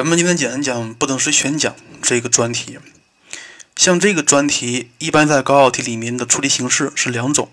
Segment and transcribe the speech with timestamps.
[0.00, 2.78] 咱们今天讲一讲不等式宣讲这个专题。
[3.76, 7.50] 像这个专题，一般在高考题里面的处理形式是两种。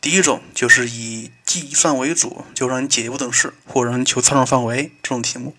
[0.00, 5.54] 第一种就是以计算为主，就让你解不等式或让你求参数范围这种题目。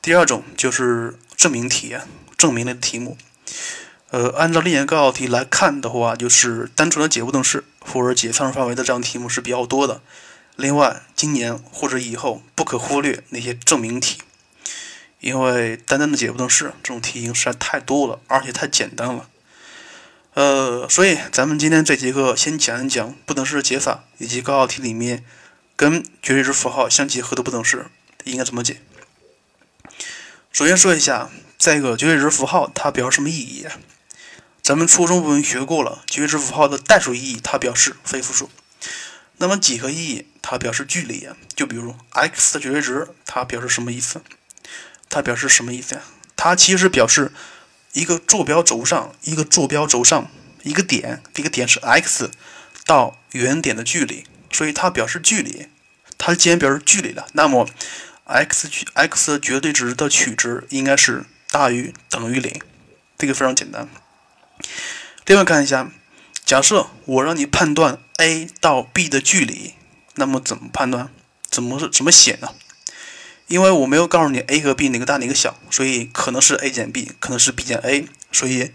[0.00, 1.94] 第二种就是证明题，
[2.38, 3.18] 证明类的题目。
[4.12, 10.00] 呃，按照历年高考题来看的话，就是单纯的解不等式或者解参数范围的这样题目是比较多的。
[10.56, 14.22] 另外，今年或者以后不可忽略那些证明题，
[15.20, 19.28] 因为单单的解不等式这种题型实在太多了，而且太简单了。
[20.34, 25.24] 呃，所以咱们今天这节课先讲一讲不等式的解法，以及高考题里面
[25.76, 27.86] 跟绝对值符号相结合的不等式
[28.24, 28.80] 应该怎么解。
[30.52, 33.66] 首先说一下，这个绝对值符号它表示什么意义？
[34.62, 38.50] 咱们初中部分学过了，绝对值符号的代数意义它表示非负数。
[39.38, 44.22] 那么几何意义，它表示距离啊，就比如 x 的绝对值，它表示什么意思？
[45.10, 46.00] 它表示什么意思呀？
[46.36, 47.32] 它其实表示
[47.92, 50.30] 一个坐标轴上，一个坐标轴上
[50.62, 52.30] 一个点，这个点是 x
[52.86, 55.68] 到原点的距离，所以它表示距离。
[56.16, 57.68] 它既然表示距离了，那么
[58.24, 62.58] x x 绝对值的取值应该是大于等于零，
[63.18, 63.86] 这个非常简单。
[65.26, 65.90] 另外看一下。
[66.42, 69.74] 假设我让你判断 A 到 B 的距离，
[70.16, 71.08] 那么怎么判断？
[71.48, 72.48] 怎么怎么写呢？
[73.50, 78.70] 因为我没有告诉你 A 和 B 哪个大哪个小，所以可能是 A 减 B，可能是 B 减 A，所以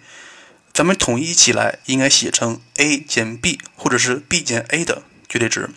[0.74, 5.70] 咱们统一起来应该写成 A 减 B 或者是 B 减 A 的绝对值。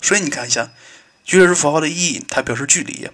[0.00, 0.70] 所以你看一下
[1.24, 3.08] 绝对值符号的意义，它表示距离。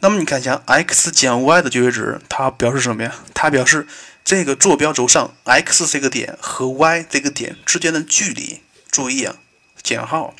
[0.00, 3.14] 那么你看一下 x 减 y 的绝对值，它表示什么呀？
[3.34, 3.86] 它表示。
[4.24, 9.34] 这个坐标轴上，x 这个点和 y 这个点之间的距离，注意啊，
[9.82, 10.32] 减号。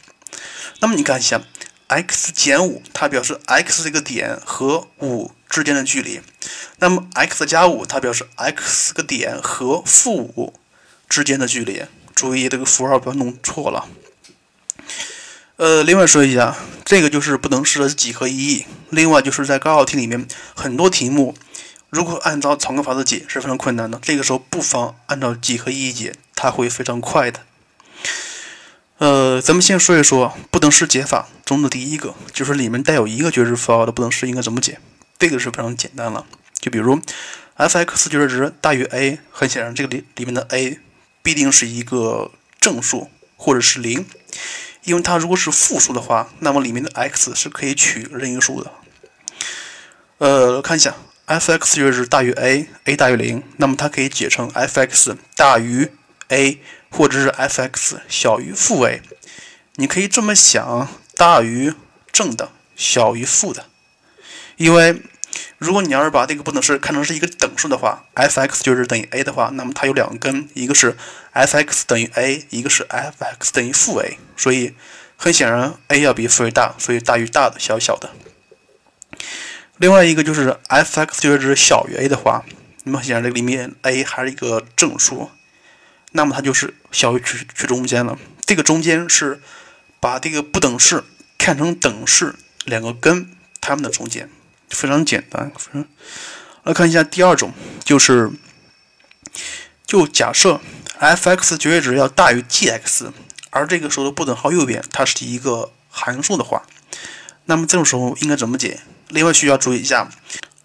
[0.78, 1.42] 那么你看一下
[1.92, 6.20] ，x 减五，它表示 x 这个点和五之间的距离。
[6.78, 10.54] 那么 x 加五，它表示 x 个点和负五
[11.08, 11.82] 之间的距离。
[12.14, 13.89] 注意这个符号不要弄错了。
[15.56, 18.67] 呃，另外说一下，这个就是不等式的几何意义。
[18.90, 21.36] 另外就是在高考题里面很多题目。
[21.90, 27.40] 如果按照常规法则解是非常困难的，这个时候不妨按照几何意义解，它会非常快的。
[29.02, 34.79] 呃，咱们先说一说不等式解法中的第一个，就是里面带有一个绝对值符号的不等式应该怎么解。
[35.18, 36.24] 这个是非常简单了，
[36.61, 37.01] 就比如
[37.57, 40.79] f(x) 绝对值大于 a，很显然这个里里面的 a
[41.20, 42.30] 必定是一个
[42.61, 44.07] 正数或者是零，
[44.85, 48.70] 因为它如果是负数的话，那么里面的 x 是可以取任意数的。
[50.18, 50.95] 呃，看一下。
[51.27, 55.89] f(x) 绝对值大于 a，a 大于零，那么它可以解成 f(x) 大于
[56.29, 56.61] a，
[56.92, 59.03] 或者是 f(x) 小于负 a。
[59.77, 61.73] 你可以这么想：大于
[62.13, 63.64] 正的，小于负的。
[64.57, 65.01] 因为
[65.57, 70.95] 如果你要是把这个不等式看成是一个等数的话，f(x) 就是等于 a 的话，那么它有两个根，一个是
[71.33, 74.19] f(x) 等于 a，一个是 f(x) 等于负 a。
[74.36, 74.74] 所以
[75.17, 78.11] 很显然，a 要比负 a 大，所以大于大的，小于小的。
[79.79, 82.45] 另外一个就是 f(x) 绝对值小于 a 的话，
[82.85, 85.30] 那么显然这里面 a 还是一个正数，
[86.12, 88.18] 那么它就是小于取取中间了。
[88.46, 89.40] 这个中间是
[90.00, 91.05] 把这个不等式
[91.36, 92.34] 看成等式
[92.64, 93.30] 两个根
[93.61, 94.28] 它们的中间，
[94.70, 95.50] 非常简单。
[96.64, 97.52] 来看一下第二种，
[97.84, 98.30] 就是
[99.84, 100.61] 就假设
[100.98, 103.11] f(x) 绝对值要大于 g(x)，
[103.50, 106.62] 而这个时候的不等号右边它是一个函数的话，
[107.46, 108.80] 那么这种时候应该怎么解？
[109.08, 110.08] 另外需要注意一下，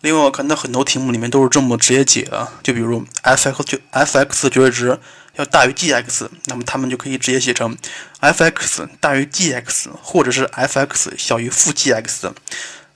[0.02, 5.00] 另外我看到很多题目里面都是这么直接解的，就比如 f(x) 就 f(x) 绝对值
[5.38, 7.78] 要大于 g(x)，那么他们就可以直接写成
[8.20, 12.32] f(x) 大于 g(x) 或者是 f(x) 小于负 g(x)。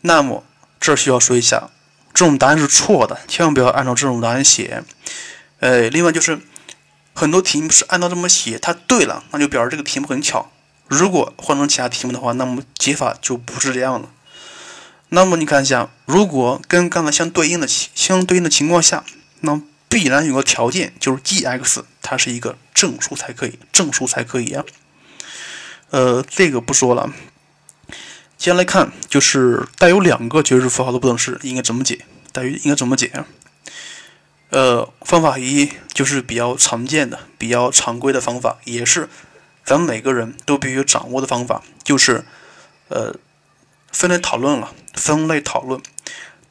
[0.02, 0.44] 那么
[0.80, 1.70] 这需要说一下，
[2.14, 4.84] 这种答案是错的，千万不要按照这种答案写。
[5.60, 6.40] 呃，另外就是
[7.14, 10.52] 很多题目是按照这么写，它对了，那就表示这个题目很巧。
[10.88, 14.10] 如果换成其他题目的话，那么解法就不是这样了。
[15.10, 19.04] 那么你看一下，如果跟刚才相对应的相对应的情况下，
[19.42, 24.64] 那必然有个条件，就是 g(x) 它是一个正数才可以，正数才可以啊。
[25.90, 27.14] 呃，这个不说了。
[28.38, 32.06] 接下来看，就是带有两个绝对符号的不等式应该怎么解？
[32.32, 33.26] 带于应该怎么解？
[34.50, 39.10] 呃，方法一就是比较常见的、比较常规的方法，也是
[39.66, 42.24] 咱们每个人都必须掌握的方法，就是
[42.88, 43.14] 呃。
[43.94, 45.82] 分类讨论了，分类讨论，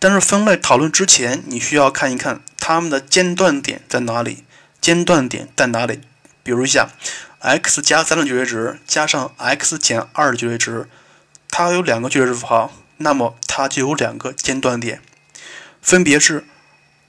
[0.00, 4.42] 但是分类讨论之前，你需要看一看它们的间断点在哪里。
[4.80, 6.00] 间断点在哪里？
[6.42, 6.88] 比如一下
[7.40, 10.88] ，x 加三的绝对值加上 x 减二的绝对值，
[11.50, 15.02] 它有两个绝对值符号，那么它就有两个间断点。
[15.82, 16.46] 分别是，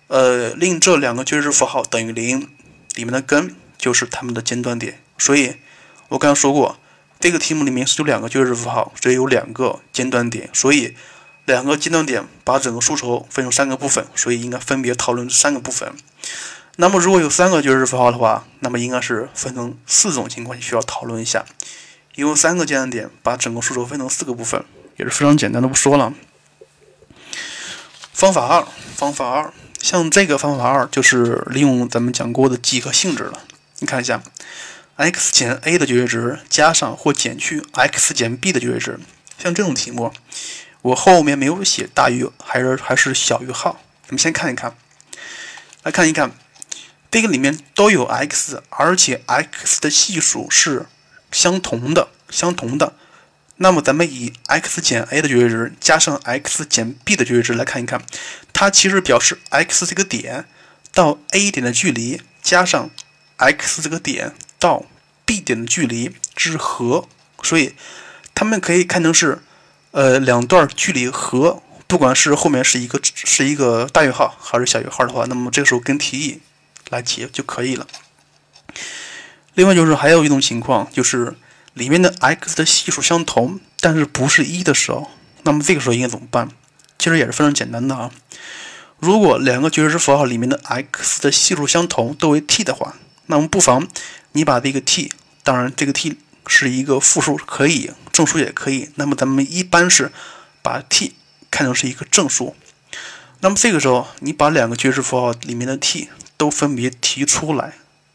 [0.08, 2.50] 呃，令这两个绝对值符号等于零，
[2.96, 5.02] 里面的根就是它们的间断点。
[5.18, 5.56] 所以，
[6.10, 6.78] 我刚刚说过，
[7.22, 10.98] 这个题目里面是有两个绝对值符号，所以有两个间断点，所以
[11.46, 15.94] 两个尖端点把整个数轴分成三个部分，所以应该分别讨论三个部分。
[16.78, 21.46] 那么，如果有三个绝对值符号的话，那么应该是分成四种情况需要讨论一下。
[22.16, 24.64] 用三个尖端点把整个数轴分成四个部分，
[24.98, 26.14] 也是非常简单的，不说了。
[28.14, 28.66] 方法二，
[28.96, 33.44] 方法二，像这个方法二就是利用咱们讲过的几何性质了。
[33.80, 34.22] 你看一下
[34.96, 39.00] ，x 减 a 的绝对值加上或减去 x 减 b 的绝对值，
[39.42, 40.14] 像这种题目，
[40.82, 43.82] 我后面没有写大于还是还是小于号。
[44.04, 44.76] 咱们先看一看，
[45.84, 46.32] 来看一看，
[47.10, 50.88] 这个里面都有 x，而且 x 的系数是
[51.32, 52.94] 相同的，相同的。
[53.58, 58.02] 那么咱们以 x 减 a 的绝对值加上 x 减 b 的绝对值来看一看，
[58.52, 60.46] 它其实表示 x 这个点
[60.92, 62.90] 到 a 点的距离加上
[63.38, 64.86] x 这个点到
[65.26, 67.08] b 点的距离之和，
[67.44, 67.76] 所以
[68.34, 69.44] 它们可以看成是
[69.92, 76.40] 呃两段距离和，不管是后面是一个是一个大于号还是小于号的话，那么这个时候跟题意
[76.90, 77.88] 来解就可以了。
[79.54, 81.36] 另外就是还有一种情况就是。
[81.74, 85.10] 里面的 x 的系数相同，但是不是一的时候，
[85.44, 86.50] 那么这个时候应该怎么办？
[87.00, 88.12] 其实也是非常简单的啊。
[89.00, 92.98] 如果两个绝对值符号里面的 x 的系数相同，都为 t 的话，
[93.28, 93.88] 那么不妨
[94.34, 96.18] 你把这个 t，当然这个 t
[96.48, 98.90] 是一个负数，可以正数也可以。
[98.96, 100.12] 那么咱们一般是
[100.62, 101.14] 把 t
[101.50, 102.56] 看成是一个正数。
[103.40, 107.74] 那么这个时候，你把两个绝对值符号里面的 t 都分别提出来，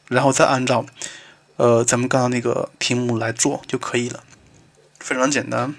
[0.09, 0.87] 然后再按照。
[1.59, 4.23] 呃，咱们刚刚那个题目来做就可以了，
[5.01, 5.75] 非常简单。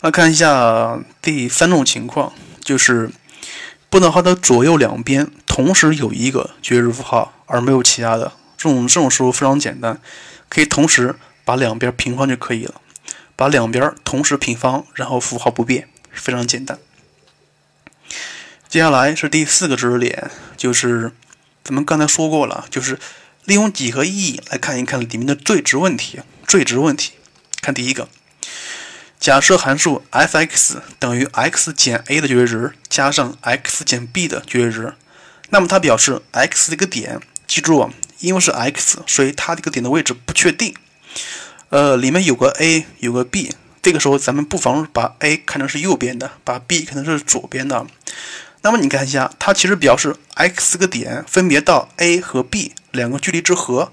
[0.00, 3.12] 来看一下第三种情况，就是
[3.88, 8.32] 波动号的左右两边同时有一个绝对值符号，而没有其他的。
[8.56, 10.00] 这种这种时候非常简单，
[10.48, 12.80] 可以同时把两边平方就可以了，
[13.34, 16.78] 把两边同时平方，然后符号不变，非常简单。
[18.68, 21.12] 接下来是第四个知识点，就是
[21.62, 22.98] 咱们刚才说过了，就是。
[23.46, 26.18] 利用几何意义来看一看里面的最值问题。
[26.48, 27.12] 最值问题，
[27.62, 28.08] 看第一个，
[29.20, 34.94] 假设函数 f(x) 等于 x 减 a 的绝对值加上 x 减 b 的绝对值，
[35.50, 37.90] 那么它表示 x 这个点，记住啊，
[38.20, 40.74] 因为是 x，所以它这个点的位置不确定。
[41.68, 43.52] 呃，里面有个 a，有个 b，
[43.82, 47.86] 这个时候咱们不妨把 a 看成是右边的，把 b 看成是左边的。
[48.62, 53.92] 那么你看一下，它其实表示 x 个点分别到 a 和 b 两个距离之和。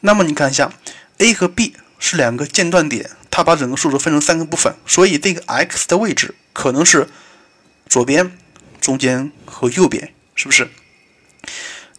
[0.00, 0.72] 那么你看一下
[1.18, 7.08] ，a 和 b 是两个间断点，它把整个数轴分成三个部分，所以这个 x 的位置可能是
[7.86, 8.36] 左边、
[8.80, 10.68] 中间和右边，是不是？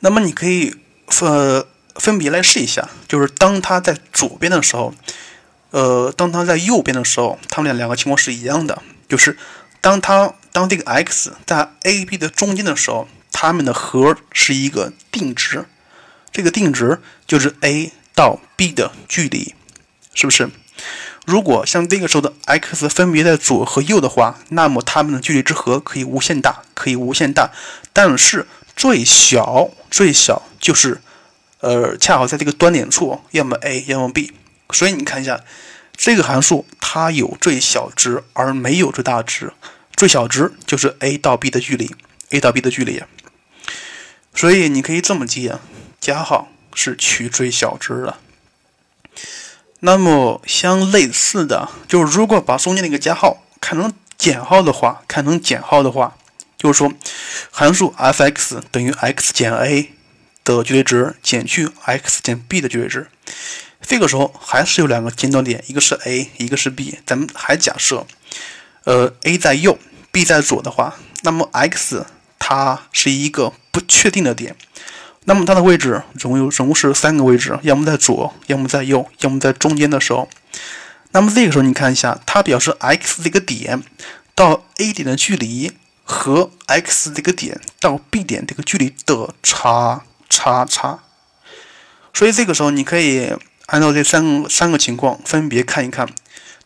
[0.04, 0.76] 那么你可以
[1.08, 1.66] 分
[1.96, 4.94] 分别来试一下，就是当它在左边的时候，
[5.72, 9.38] 呃，当它在右边的时候，它们俩两个情况是一样的，就是
[9.82, 10.36] 当它。
[10.54, 15.66] 当这个 x 在 a、b 的中间的时候，它们的和是一个定值，
[16.32, 19.56] 这个定值就是 a 到 b 的距离，
[20.14, 20.52] 是不是？
[21.26, 27.50] 如果像这个时候的 x 分别在左和右的话，那么它们的距离之和可以无限大，可以无限大，
[27.92, 31.02] 但是最小最小就是，
[31.60, 34.34] 呃，恰好在这个端点处，要么 a，要么 b。
[34.72, 35.42] 所以你看一下，
[35.96, 39.54] 这个函数它有最小值而没有最大值。
[39.96, 41.96] 最小值就是 a 到 b 的距离
[42.32, 43.04] ，a 到 b 的距离，
[44.34, 45.60] 所以你可以这么记啊，
[46.02, 48.18] 加号是取最小值的。
[49.82, 56.18] 那么相类似的，就是如果把中间那个加号看成减号的话，看成减号的话，
[56.64, 56.94] 就是说
[57.52, 59.92] 函数 f(x) 等于 x 减 a
[60.46, 63.08] 的绝对值减去 x 减 b 的绝对值，
[63.82, 66.98] 这个时候还是有两个尖端点，一个是 a，一个是 b。
[67.06, 68.08] 咱们还假设，
[68.86, 69.78] 呃，a 在右。
[70.14, 72.06] b 在左的话，那么 x
[72.38, 74.56] 它是一个不确定的点，
[75.26, 80.30] 那么它的位置总共有总共是三个位置，要么在左，要么在右，要么在中间的时候，
[81.12, 83.82] 那么这个时候你看一下，它表示 x 这个点
[84.36, 85.72] 到 a 点的距离
[86.04, 91.00] 和 x 这个点到 b 点这个距离的差差差，
[92.14, 93.34] 所以这个时候你可以
[93.68, 96.08] 按照这三三个情况分别看一看，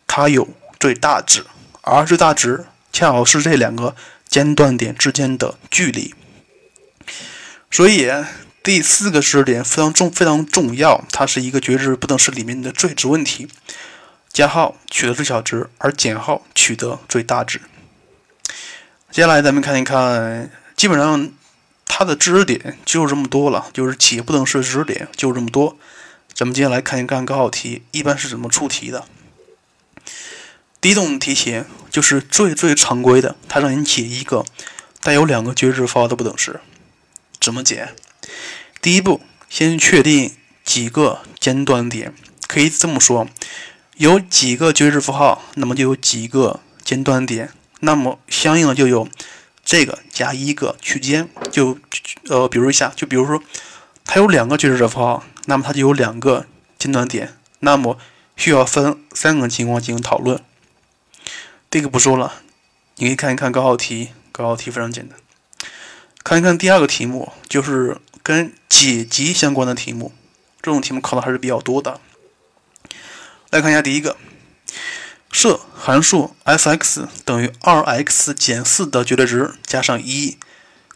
[0.06, 0.48] 它有
[0.80, 1.46] 最大值，
[1.82, 2.66] 而最大值。
[2.90, 3.94] 恰好是这两个
[4.28, 6.14] 间断点之间的距离，
[7.70, 8.10] 所以
[8.62, 13.46] 第四个知识点非常重非常重要，它是一个绝对值不等式里面的最值问题。
[14.32, 17.60] 加号取得最小值，而减号取得最大值。
[19.10, 21.32] 接下来咱们看一看，基本上
[21.86, 25.78] 它的知识点就这么多了，就是解不等式知识点就这么多。
[26.34, 29.06] 咱们接下来看一看高考题一般是怎么出题的。
[30.80, 34.44] 第一种题型就是最最常规的，它让你解一个
[35.00, 36.60] 带有两个绝对值符号的不等式，
[37.40, 37.88] 怎么解？
[38.82, 42.14] 第一步，先确定几个尖端点，
[42.46, 43.26] 可以这么说：
[43.96, 47.50] 有几个绝对值符号，那么就有几个尖端点，
[47.80, 49.08] 那么相应的就有
[49.64, 51.78] 这个加一个区间，就
[52.28, 53.42] 呃，比如一下，就比如说
[54.04, 56.46] 它有两个绝对符号，那么它就有两个
[56.78, 57.98] 间断点，那么
[58.36, 60.42] 需要分三个情况进行讨论。
[61.70, 62.42] 这个不说了，
[62.96, 65.18] 你可以看一看高考题，高考题非常简单。
[66.24, 70.12] 看一看第二个题目，就是跟解集相关的题目，
[70.62, 72.00] 这种题目考的还是比较多的。
[73.50, 74.16] 来看一下第一个，
[75.30, 80.36] 设函数 f(x) 等于 2x 减4的绝对值加上一。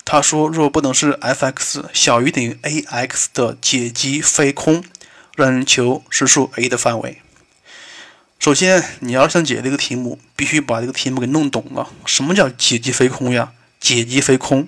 [0.05, 4.83] 他说，若不等式 f(x) 小于等于 ax 的解集非空，
[5.37, 7.23] 让人求实数 a 的范围。
[8.41, 11.91] 首先，你要想解这个题目，必须把这个题目给弄懂了。
[12.05, 13.53] 什么叫解集非空呀？
[13.79, 14.67] 解集非空，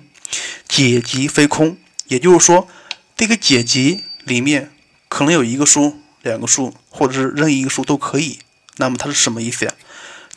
[0.69, 2.69] 解集非空，也就是说，
[3.17, 4.71] 这个解集里面
[5.09, 8.39] 可能有一个数、两个数，或者是任意一个数都可以。
[8.77, 9.73] 那么它是什么意思呀？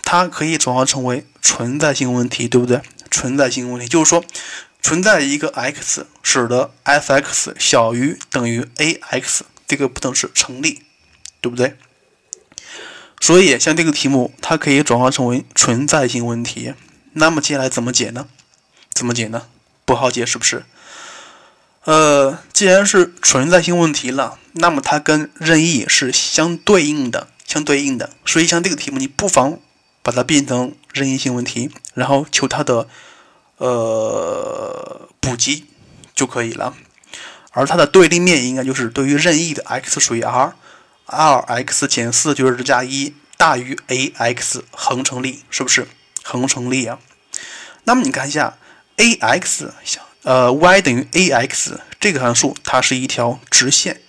[0.05, 2.81] 它可以转化成为存在性问题，对不对？
[3.11, 4.25] 存在性问题就是说，
[4.81, 10.83] 存在一个 x，使得 f(x) 小于等于 ax 这个不等式成立，
[11.41, 11.77] 对不对？
[13.21, 16.75] 所以，像这个题目，它可以转化成为存在性问题。
[17.15, 18.29] 那么接下来怎么解呢？
[18.93, 19.49] 怎么解呢？
[19.85, 20.65] 不好解，是不是？
[21.85, 28.11] 呃，既然是存在性问题了，那么它跟任意是相对应的，相对应的。
[28.25, 29.59] 所以，像这个题目，你不妨
[30.05, 32.87] 把它变成任意性问题，然后求它的
[33.57, 35.67] 呃补集
[36.15, 36.77] 就可以了。
[37.51, 40.55] 而它的对立面应该就是对于任意的 x 属于 R。
[41.11, 45.89] 二 x 减四就是加一大于 ax 恒成立，是不是
[46.23, 46.99] 恒成立啊？
[47.85, 48.59] 那么你看一下
[48.99, 49.71] ax
[50.23, 54.03] 呃 y 等于 ax 这个函数，它是一条直线，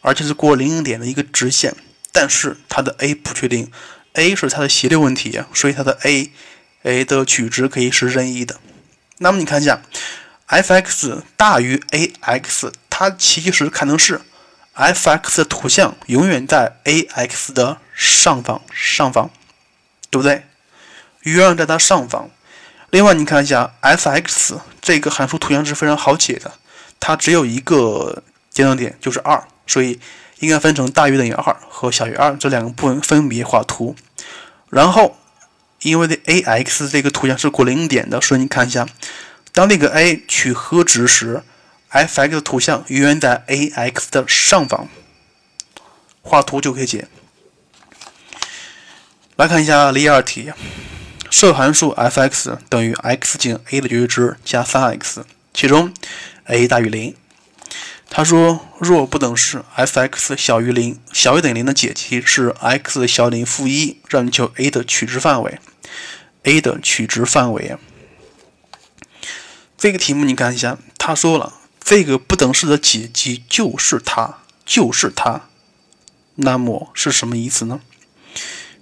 [0.00, 1.76] 而且是过零点的一个直线，
[2.12, 3.70] 但是它的 a 不确定
[4.14, 6.30] ，a 是它的斜率问题，所以它的 a
[6.82, 8.58] a 的取值可以是任意的。
[9.18, 9.82] 那么你看一下
[10.46, 14.20] f(x) 大于 ax，它其实可能是。
[14.74, 19.28] f(x) 的图像永远在 ax 的上方，上方，
[20.08, 20.46] 对不对？
[21.22, 22.30] 永远在它上方。
[22.90, 26.52] 另外，你看一下 f(x) 这个函数图像是非常好解的，
[27.00, 29.98] 它只有一个尖端点，就是二，所以
[30.40, 33.94] 应该分成大于等于二和小于二这两个部分分别画图。
[34.70, 35.16] 然后，
[35.82, 38.86] 因为这 ax 这个图像是过零点的，所以你看一下，
[39.52, 41.42] 当这个 a 取和值时。
[41.90, 44.88] f(x) 图像永远在 ax 的上方，
[46.20, 47.08] 画图就可以解。
[49.36, 50.52] 来看一下例二题，
[51.30, 55.22] 设函数 f(x) 等于 x 减 a 的绝对值加 3x，
[55.54, 55.94] 其中
[56.44, 57.16] a 大于零。
[58.10, 65.58] 他说，若不等式 f(x) 小于零，小于等于零的解集是 x 小于等于负一，让你求 a 的取值范围。
[66.44, 67.76] a 的取值范围，
[69.76, 71.54] 这个题目你看一下，他说了。
[71.80, 75.48] 这个不等式的解集就是它，就是它。
[76.34, 77.80] 那么是什么意思呢？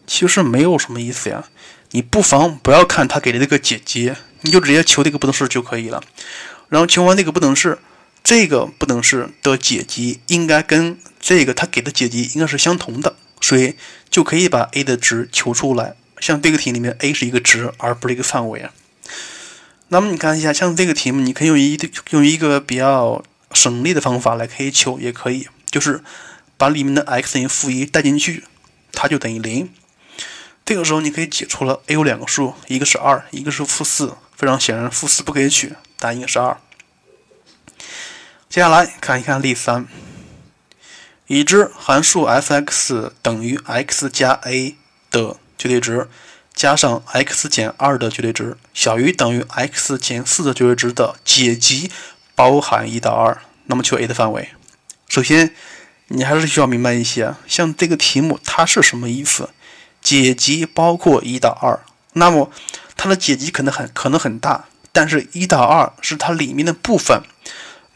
[0.09, 1.45] 其实没有什么意思呀。
[1.93, 6.03] 你不妨不要看他给的这个解集，你就直接求这个不等式就可以了。
[6.69, 7.79] 然后求完这个不等式，
[8.27, 13.77] 这个不等式的解集应该跟这个他给的解集应该是相同的，所以
[14.11, 15.95] 就可以把 a 的值求出来。
[16.19, 18.73] 像这个题里面，a 是一个值，而不是一个范围啊。
[19.91, 21.79] 那么你看一下，像这个题目，你可以用一
[22.11, 26.03] 用一个比较省力的方法来可以求，也可以，就是
[26.57, 28.43] 把里面的 x 等于负一带进去，
[28.91, 29.71] 它就等于零。
[30.65, 34.15] 这个时候你可以解出了 a 有两个数，一个是二，一个是负四。
[34.35, 36.59] 非常显然，负四不可以取，答案应该是二。
[38.57, 39.87] 接下来看一看例三，
[41.27, 44.75] 已知函数 f(x) 等于 x 加 a
[45.11, 46.09] 的绝对值。
[46.55, 51.91] 加上 x 减二的绝对值小于等于 x 减四的绝对值的解集
[52.35, 54.49] 包含一到二，那么求 a 的范围。
[55.07, 55.55] 首先，
[56.09, 59.51] 你还是需要明白一些，像这个题目它是什么意思？
[60.01, 61.79] 解集包括一到二，
[62.15, 62.51] 那么
[62.97, 67.21] 它的解集可能很可能很大，但是一到二是它里面的部分。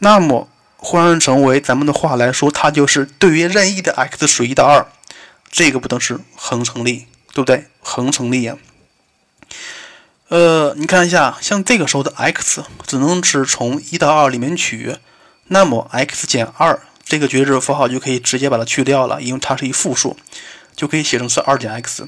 [0.03, 0.49] 那么
[0.81, 4.85] 换成为咱们的话来说，它就是对于任意的 x 属一到二，
[5.49, 7.07] 这个不等式恒成立。
[7.33, 7.67] 对不对？
[7.79, 8.57] 恒成立啊。
[10.27, 14.97] 呃，你看一下，像这个时候的 x 只能是从一到二里面取，
[15.45, 20.17] 那么 x 减二这个绝对值符号就可以直接把它去掉了，因为它是一负数，
[20.75, 22.05] 就可以写成是二减 x。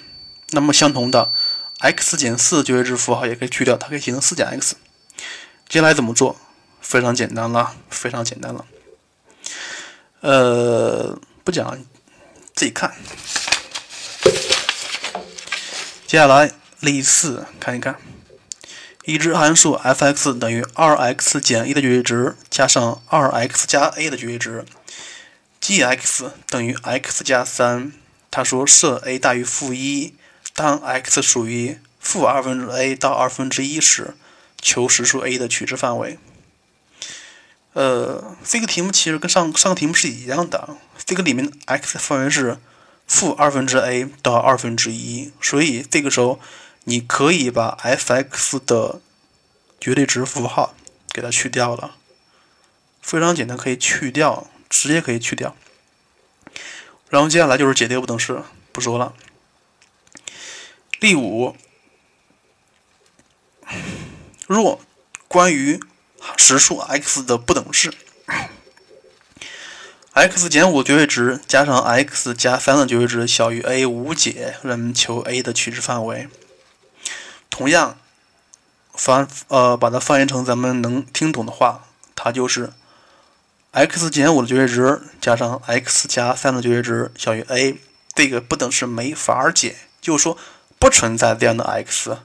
[0.51, 1.31] 那么相同的
[1.79, 4.75] ，x 减四绝对值符号也可以去掉，它可以写成四减 x。
[5.69, 6.35] 接下来怎么做？
[6.83, 8.65] 非常简单了，非常简单了。
[10.19, 11.79] 呃，不讲，
[12.53, 12.93] 自己看。
[16.05, 17.95] 接下来例四，看一看。
[19.05, 24.63] 已知函数 f(x) 等于 2x 减一的绝对值加上 2x 加 a 的绝对值
[25.59, 27.91] ，g(x) 等于 x 加3。
[28.29, 30.13] 他说设 a 大于负一，
[30.53, 34.13] 当 x 属于负二分之 a 到二分之一时，
[34.61, 36.17] 求实数 a 的取值范围。
[37.73, 42.57] 呃，这个题目其实跟上上个题目是一样的，这个里面 x 范围是
[43.05, 46.39] 负二分之 a 到二分之一，所以这个时候。
[46.85, 48.99] 你可以把 f(x) 的
[49.79, 50.75] 绝对值符号
[51.13, 51.95] 给它去掉了，
[53.01, 55.55] 非常简单，可以去掉，直接可以去掉。
[57.07, 59.13] 然后接下来就是解这个不等式，不说了。
[60.99, 61.55] 例五，
[64.45, 64.81] 若
[65.29, 65.79] 关于
[66.37, 67.93] 实数 x 的不等式
[70.13, 76.27] ，x 减五绝对值加上 x 加三的绝对值小于 a 无解，让求 a 的取值范围。
[77.49, 77.97] 同样，
[78.93, 82.73] 翻呃把它翻译成咱们能听懂的话，它就是
[83.71, 87.75] x 减五的绝对值加上 x 加三的绝对值小于 a，
[88.13, 90.37] 这个不等式没法解，就是说
[90.79, 92.17] 不存在这样的 x，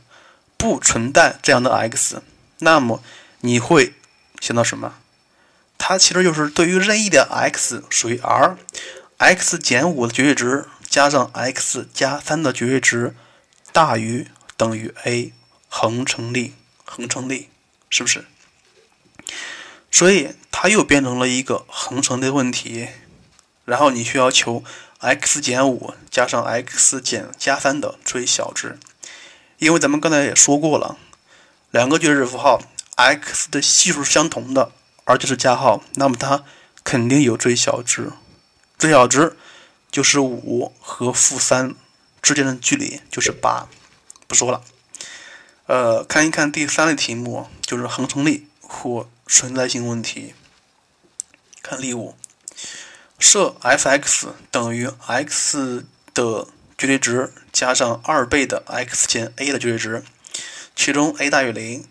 [0.57, 2.23] 不存在这样的 x，
[2.59, 3.03] 那么
[3.41, 3.95] 你会
[4.41, 4.95] 想到什么？
[5.77, 13.15] 它其实就是对于任意的 x 属于 R，x 减五的绝对值加上 x 加三的绝对值
[13.73, 14.29] 大于。
[14.57, 15.33] 等于 a
[15.69, 16.53] 恒成立，
[16.85, 17.49] 恒成立
[17.89, 18.25] 是不是？
[19.89, 22.89] 所以它又变成了一个恒成的问题。
[23.65, 24.65] 然后你需要求
[24.99, 28.81] x 减五加上 x 减加三的最小值，
[29.59, 30.97] 因为咱们刚才也说过了，
[31.71, 32.61] 两个绝对值符号
[32.99, 34.73] x 的系数是相同的，
[35.05, 36.43] 而且是加号，那么它
[36.83, 38.11] 肯定有最小值。
[38.77, 39.37] 最小值
[39.89, 41.77] 就是五和负三
[42.21, 43.69] 之间的距离就是八。
[44.27, 44.65] 不说了，
[45.67, 50.35] 呃，看一看第三类题目，就是恒成立或存在性问题。
[51.63, 52.17] 看例五，
[53.21, 60.03] 设 f(x) 等于 x 的绝对值加上二倍的 x 减 a 的绝对值，
[60.75, 61.87] 其中 a 大于零。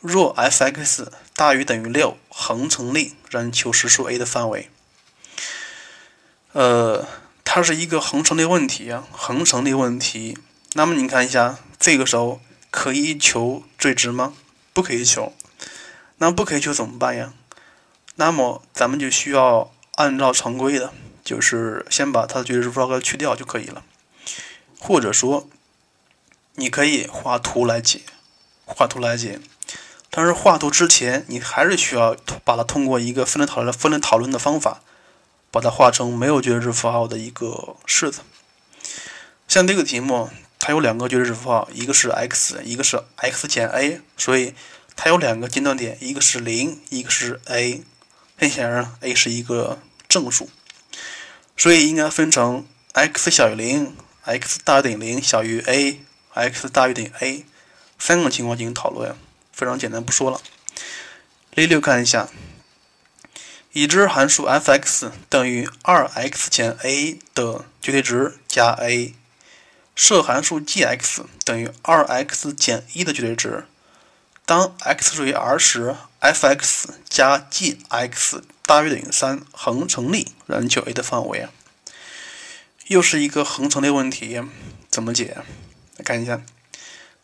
[0.00, 4.68] 若 f(x) 大于等于六，恒成立，让你求实数 a 的范围。
[6.52, 7.06] 呃，
[7.44, 10.36] 它是一个恒成立问题啊，恒成立问题。
[10.72, 11.58] 那么你看一下。
[11.82, 14.34] 这个时候可以求最值吗？
[14.74, 15.32] 不可以求。
[16.18, 17.32] 那不可以求怎么办呀？
[18.16, 20.92] 那么咱们就需要按照常规的，
[21.24, 23.82] 就是先把它的绝对值符号去掉就可以了。
[24.78, 25.48] 或者说，
[26.56, 28.02] 你可以画图来解，
[28.66, 29.40] 画图来解。
[30.10, 34.80] 但是画图之前，你还是需要把它通过一个分类讨论、分类讨论的方法，
[35.50, 38.20] 把它画成没有绝对值符号的一个式子。
[39.48, 40.30] 像这个题目。
[40.62, 44.52] 它有两个绝对值符号，一个是 x，一个是 x 减 a，所以
[44.94, 47.82] 它有两个间断点，一个是零，一个是 a。
[48.36, 50.50] 很显然，a 是一个正数，
[51.56, 55.98] 所以应该分成 x 小于零、x 大于等于零、小于 a、
[56.34, 57.46] x 大于等于 a
[57.98, 59.16] 三个情况进行讨论。
[59.60, 60.40] 非常简单，不说了。
[61.52, 62.30] 例六看一下，
[63.72, 69.14] 已知函数 f(x) 等于 2x 减 a 的绝对值加 a。
[69.94, 73.66] 设函数 g(x) 等于 2x 减一的绝对值，
[74.46, 81.46] 当 x 属于 R 时，f(x) 加 g(x) 大于等于三，恒成立，让求 a 的范围。
[82.86, 84.40] 又是一个恒成立问题，
[84.88, 85.36] 怎么解？
[85.98, 86.40] 来看一下，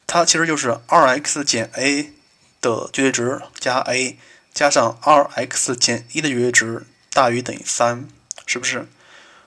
[0.06, 2.12] 它其实就是 2x 减 a
[2.60, 4.18] 的绝对值加 a
[4.52, 8.08] 加上 2x 减一的绝对值大于等于三，
[8.46, 8.88] 是不是？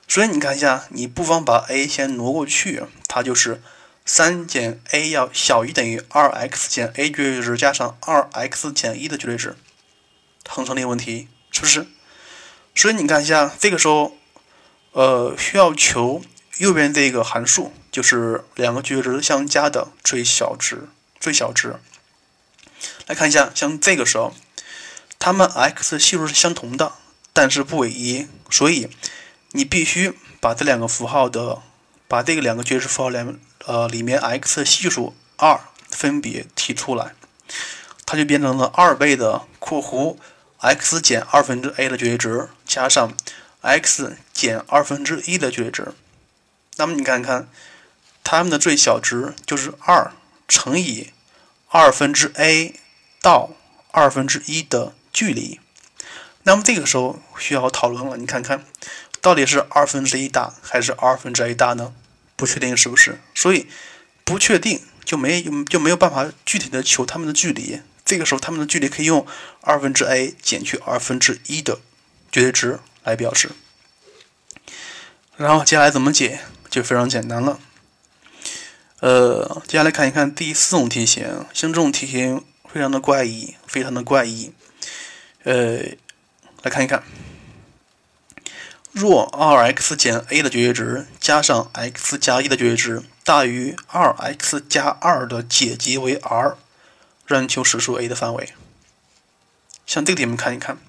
[0.07, 3.61] 所以你看一下，你不妨把 a 先挪过去，它就是
[4.05, 9.55] 三减 a 要小于等于二 x 减 a 绝对值加上二 x 减一的绝对值，
[10.47, 11.85] 恒成立问题是不是？
[12.75, 14.15] 所以你看一下，这个时候，
[14.93, 16.21] 呃，需要求
[16.57, 20.87] 右边这个函数，就是两个绝对值相加的最小值，
[21.19, 21.75] 最小值。
[23.09, 24.33] 来看一下，像这个时候，
[25.17, 26.93] 它们 x 系数是相同的，
[27.33, 28.89] 但是不为一，所以。
[29.51, 31.63] 你必须把这两个符号的，
[32.07, 37.15] 把这个两个绝对值符号两呃里面 x 系数二分别提出来，
[38.05, 40.17] 它就变成了二倍的括弧
[40.59, 43.11] x 减二分之 a 的绝对值加上
[43.61, 45.93] x 减二分之一的绝对值。
[46.75, 47.49] 那么你看看，
[48.23, 50.11] 它们的最小值就是二
[50.47, 51.11] 乘以
[51.69, 52.79] 二分之 a
[53.21, 53.51] 到
[53.91, 55.59] 二分之一的距离。
[56.43, 58.65] 那么这个时候需要讨论了，你看看，
[59.21, 61.93] 到底是二分之一大还是二分之 a 大呢？
[62.35, 63.19] 不确定是不是？
[63.35, 63.67] 所以
[64.23, 67.81] 不确定就没就没有办法具体的求它们的距离。
[68.05, 69.27] 这个时候它们的距离可以用
[69.61, 71.79] 二分之 a 减去二分之一的
[72.31, 73.51] 绝对值来表示。
[75.35, 77.59] 然后接下来怎么解就非常简单了。
[79.01, 84.51] 呃，接下来看一看第四种题型，像这种题型非常的怪异，非常的怪异。
[85.43, 85.79] 呃。
[86.61, 87.01] 来看一看，
[88.91, 96.57] 若 2x 减 a 的绝对值加上 x 加一的绝对值大于 2x 加二的解集为 R，
[97.25, 98.51] 让你求实数 a 的范围。
[99.87, 100.79] 像这个题目看一看，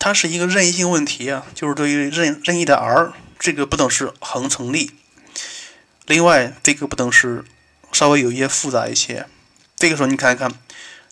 [0.00, 4.90] 它是一个任意性问题啊，就是对于任任意的 R，这个不等式恒成立。
[6.06, 7.44] 另外，这个不等式
[7.92, 9.28] 稍微有一些复杂一些。
[9.80, 10.52] 这个时候你看一看，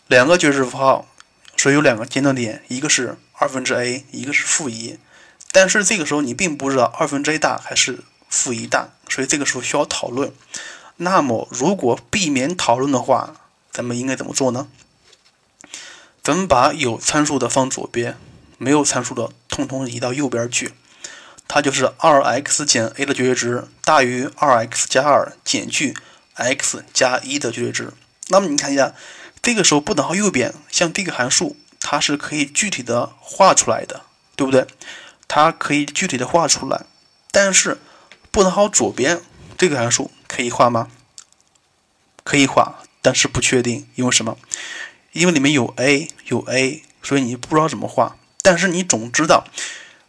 [0.07, 1.09] 两个绝对值符号，
[1.57, 3.17] 所以有两个间断点，一个是。
[3.41, 4.99] 二分之 a，一个是负一，
[5.53, 10.33] 但是这个时候你并不知道二分之 a 大还是负一大，所以这个时候需要讨论。
[10.97, 13.37] 那么如果避免讨论的话，
[13.71, 14.67] 咱们应该怎么做呢？
[16.21, 18.19] 咱们把有参数的放左边，
[18.59, 20.75] 没有参数的通通移到右边去。
[21.47, 25.97] 它就是 2x 减 a 的绝对值大于 2x 加二减去
[26.35, 27.93] x 加一的绝对值。
[28.29, 28.95] 那么你看一下，
[29.43, 31.57] 这个时候不等号右边，像这个函数。
[31.81, 34.03] 它是可以具体的画出来的，
[34.35, 34.67] 对不对？
[35.29, 36.85] 它可以具体的画出来，
[37.31, 37.79] 但是
[38.33, 39.23] 不能好左边
[39.57, 40.89] 这个函数可以画吗？
[42.25, 44.37] 可以画，但是不确定，因为什么？
[45.13, 48.17] 因为里面有 a 有 a，所以你不知道怎么画。
[48.43, 49.45] 但是你总知道，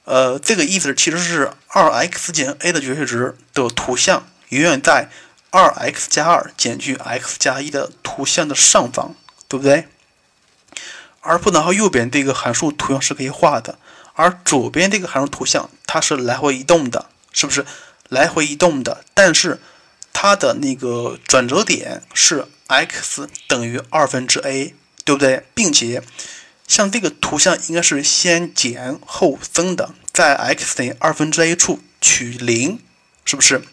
[0.05, 5.07] 呃，这个意思其实是 2x 减 a 的绝对值的图像永远在
[5.51, 9.15] 2x 加二减去 x 加一的图像的上方，
[9.47, 9.87] 对不对？
[11.21, 13.77] 而不等号右边这个函数图像是可以画的，
[14.13, 17.65] 而左边这个函数图像它是来回移动的，是不是
[18.07, 19.03] 来回移动的？
[19.13, 19.59] 但是
[20.13, 25.45] 它的那个转折点是 x 等于二分之 a，对不对？
[25.53, 26.03] 并且
[26.67, 32.79] 像这个图像应该是先减后增的，在 x 等于二分之 a 处取零，
[33.25, 33.63] 是不是？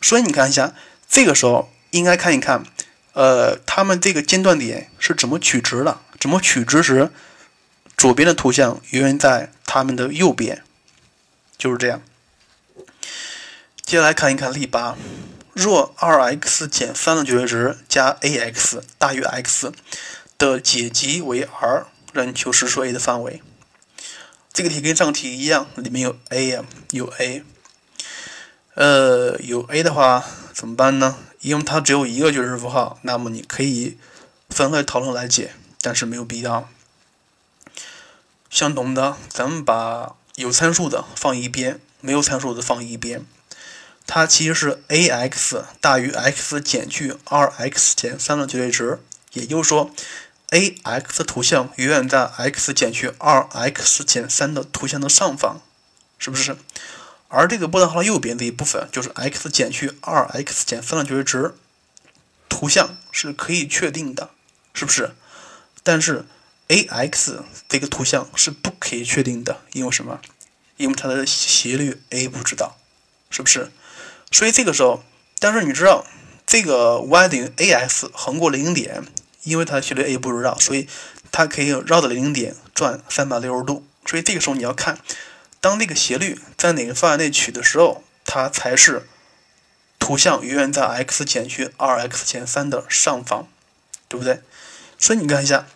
[0.00, 0.72] 所以你看一下，
[1.10, 2.64] 这个时候应该看一看，
[3.14, 6.00] 呃，它们这个间断点是怎么取值的？
[6.20, 7.10] 怎么取值时，
[7.96, 10.62] 左边的图像永远在它们的右边，
[11.58, 12.00] 就是这样。
[13.84, 14.96] 接下来看一看例八：
[15.52, 19.72] 若 2x 减3的绝对值加 ax 大于 x
[20.38, 23.42] 的解集为 R，让你求实数 a 的范围。
[24.52, 27.42] 这个题跟上题一样，里面有 a 呀，有 a。
[28.74, 30.24] 呃，有 a 的话
[30.60, 31.16] 怎么办呢？
[31.40, 33.96] 因为它只有一个绝对值符号，那么你可以
[34.50, 35.54] 分开讨论来解。
[35.80, 36.68] 但是没有必要。
[38.50, 43.24] 相同的，咱们把有参数的放一边，没有参数的放一边。
[44.06, 49.00] 它其实是 a_x 大于 x 减去 2x 减3的绝对值，
[49.32, 49.90] 也就是说
[50.50, 55.62] ，a_x 图像永远在 x 减去 2x 减3的图像的上方，
[56.18, 56.58] 是不是？
[57.30, 61.54] 而这个波段号右边这一部分就是 x 减去 2x 减3的绝对值，
[62.48, 64.30] 图像是可以确定的，
[64.74, 65.12] 是不是？
[65.82, 66.26] 但是
[66.68, 67.38] ，a_x
[67.68, 70.20] 这个图像是不可以确定的，因为什么？
[70.76, 72.76] 因为它的斜率 a 不知道，
[73.30, 73.70] 是不是？
[74.32, 75.02] 所以这个时候，
[75.38, 76.04] 但是你知道
[76.44, 79.04] 这个 y 等于 ax 横过零点，
[79.44, 80.88] 因为它的斜率 a 不知道，所以
[81.30, 83.86] 它可以绕着零点转三百六十度。
[84.04, 84.98] 所以这个时候你要看，
[85.60, 89.06] 当那个斜率在哪个范围内取的时候，它才是
[89.98, 93.46] 图像永远在 x 减去 2x 减3的上方，
[94.08, 94.42] 对不对？
[94.98, 95.66] 所以你看一下，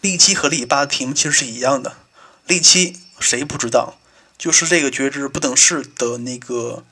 [0.00, 1.96] 例七和例八的题目其实是一样的。
[2.46, 3.98] 例七谁不知道？
[4.38, 6.84] 就是这个绝值不等式的那个，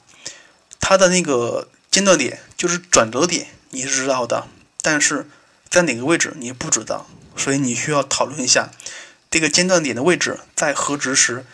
[0.80, 4.48] 它的那个间断点就是转折点，你是知道的，
[4.80, 5.28] 但是
[5.68, 8.70] 在哪个位置你不知道，所以你需要讨论一下
[9.30, 11.44] 这个间断点的位置在何值时，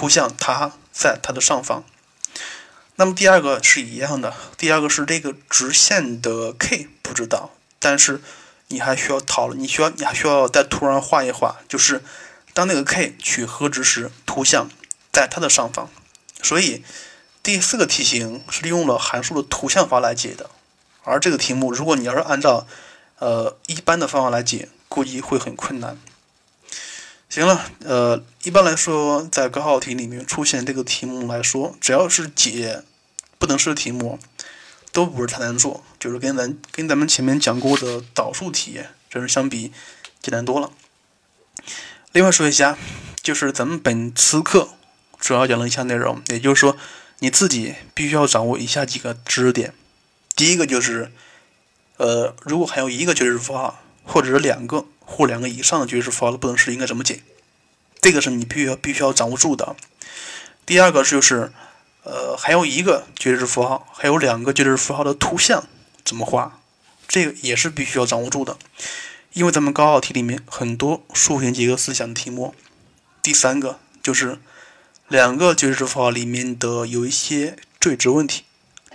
[0.00, 1.84] 图像它在它的上方。
[2.96, 8.22] 那么第二个是一样的，第二个是这个直线的 k 不知道，但是。
[8.72, 12.04] 你还需要讨论，你需要你还需要在图上画一画，就是
[12.54, 14.70] 当那个 k 取何值时，图像
[15.12, 15.90] 在它的上方。
[16.40, 16.84] 所以
[17.42, 20.50] 第四个题型是利用了函数的图像法来解的，
[21.02, 22.64] 而这个题目，如果你要是按照
[23.18, 25.98] 呃一般的方法来解，估计会很困难。
[27.30, 32.82] 行了，呃，一般来说，在高考题里面出现这个题目来说，只要是解
[33.38, 34.18] 不等式题目，
[34.90, 39.70] 都不是太难做，就是跟咱跟咱们前面讲过的导数题，就是相比
[40.20, 40.72] 简单多了。
[42.10, 42.76] 另外说一下，
[43.22, 44.70] 就是咱们本次课
[45.20, 46.76] 主要讲了一下内容，也就是说，
[47.20, 49.72] 你自己必须要掌握以下几个知识点。
[50.34, 51.12] 第一个就是，
[51.98, 53.80] 呃，如果还有一个绝对值符号，
[54.12, 57.22] 或者是两个或两个以上的绝对值符号的不等式，应该怎么解？
[58.00, 59.76] 这个是你必须要必须要掌握住的。
[60.66, 61.52] 第二个就是，
[62.02, 65.68] 呃，还有一个绝对值符号，还有两个绝对值符号的图像
[66.04, 66.60] 怎么画？
[67.06, 68.56] 这个也是必须要掌握住的。
[69.32, 72.54] 因为咱们高考题里面很多数学结构思想的题目，
[73.22, 74.38] 第三个就是
[75.06, 78.42] 两个绝对值符号里面的有一些最值问题，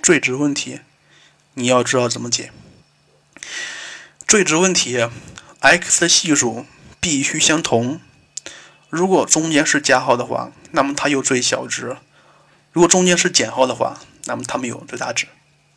[0.04, 0.82] 最值问题
[1.54, 2.51] 你要知道怎么解。
[4.27, 5.09] 最值问题
[5.59, 6.65] ，x 的系数
[6.99, 7.99] 必须相同，
[8.89, 11.97] 如果中间是加号的话，那么它有最小值；
[12.71, 15.27] 如果中间是减号的话，那么它们有最大值。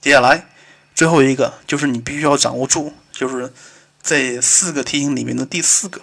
[0.01, 0.47] 接下来
[0.95, 3.53] 最后一个就是你必须要掌握住，就是。
[4.01, 6.01] 这四个题型里面的第四个，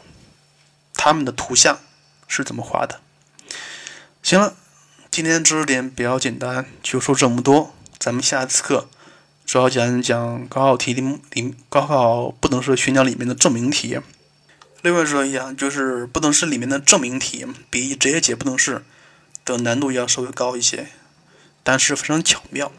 [0.94, 1.80] 它们的图像
[2.28, 3.00] 是怎么画的？
[4.22, 4.54] 行了，
[5.10, 7.74] 今天知识点比较简单，就说这么多。
[7.98, 8.90] 咱们下次课
[9.46, 14.00] 主要讲讲高考题里里高考不等式选讲里面的证明题。
[14.82, 18.84] 另外说一下，就是不等式里面的证明题比直接解不等式
[19.46, 20.88] 的难度要稍微高一些，
[21.64, 22.72] 但是非常巧妙。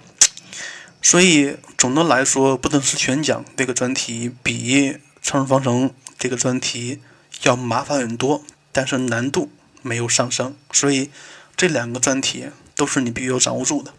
[1.00, 4.98] 所以总的来说，不等式选讲这个专题比。
[5.22, 7.00] 常数方程这个专题
[7.42, 9.50] 要麻烦很多，但是难度
[9.83, 11.11] 没有上升，所以
[11.57, 13.92] 这两个专题都是你必须要掌握住的。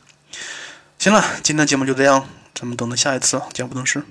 [0.97, 4.03] 行了，今天节目就这样，咱们等到下一次讲不等式。